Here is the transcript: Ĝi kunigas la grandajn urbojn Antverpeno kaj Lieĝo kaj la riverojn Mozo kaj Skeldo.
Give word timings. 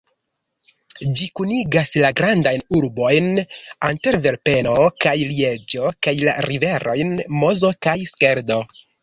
Ĝi 1.17 1.25
kunigas 1.39 1.91
la 2.03 2.09
grandajn 2.21 2.63
urbojn 2.77 3.27
Antverpeno 3.91 4.73
kaj 5.05 5.13
Lieĝo 5.21 5.93
kaj 6.09 6.15
la 6.23 6.35
riverojn 6.49 7.15
Mozo 7.45 7.73
kaj 7.89 7.97
Skeldo. 8.15 8.61